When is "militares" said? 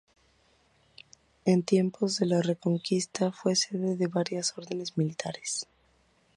4.97-5.67